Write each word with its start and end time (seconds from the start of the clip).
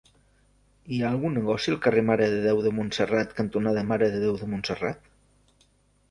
Hi 0.93 1.01
ha 1.01 1.09
algun 1.15 1.35
negoci 1.39 1.73
al 1.73 1.77
carrer 1.83 2.03
Mare 2.07 2.29
de 2.31 2.39
Déu 2.45 2.61
de 2.67 2.71
Montserrat 2.77 3.35
cantonada 3.41 3.83
Mare 3.91 4.07
de 4.15 4.23
Déu 4.25 4.39
de 4.41 4.49
Montserrat? 4.55 5.05